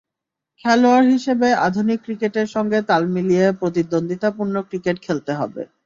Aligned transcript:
খেলোয়াড় 0.65 1.05
হিসেবে 1.13 1.47
আধুনিক 1.67 1.99
ক্রিকেটের 2.05 2.47
সঙ্গে 2.55 2.79
তাল 2.89 3.03
মিলিয়ে 3.15 3.45
প্রতিদ্বন্দ্বিতাপূর্ণ 3.59 4.55
ক্রিকেট 4.69 4.97
খেলতে 5.05 5.31
হবে। 5.39 5.61